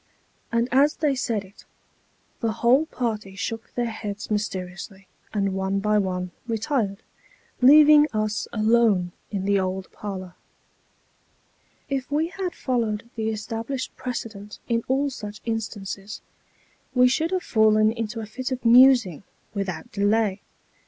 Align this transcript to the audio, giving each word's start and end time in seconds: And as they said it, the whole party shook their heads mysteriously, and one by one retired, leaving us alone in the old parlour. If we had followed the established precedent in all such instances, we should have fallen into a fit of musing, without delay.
And 0.51 0.67
as 0.71 0.95
they 0.95 1.13
said 1.13 1.43
it, 1.45 1.63
the 2.39 2.53
whole 2.53 2.87
party 2.87 3.35
shook 3.35 3.71
their 3.75 3.91
heads 3.91 4.31
mysteriously, 4.31 5.05
and 5.31 5.53
one 5.53 5.77
by 5.77 5.99
one 5.99 6.31
retired, 6.47 7.03
leaving 7.61 8.07
us 8.11 8.47
alone 8.51 9.11
in 9.29 9.45
the 9.45 9.59
old 9.59 9.91
parlour. 9.91 10.33
If 11.87 12.09
we 12.09 12.29
had 12.29 12.55
followed 12.55 13.11
the 13.15 13.29
established 13.29 13.95
precedent 13.95 14.57
in 14.67 14.83
all 14.87 15.11
such 15.11 15.39
instances, 15.45 16.21
we 16.95 17.07
should 17.07 17.29
have 17.29 17.43
fallen 17.43 17.91
into 17.91 18.21
a 18.21 18.25
fit 18.25 18.51
of 18.51 18.65
musing, 18.65 19.21
without 19.53 19.91
delay. 19.91 20.41